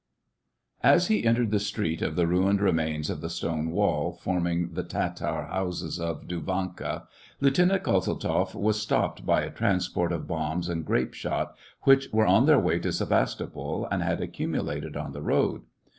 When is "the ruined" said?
2.15-2.59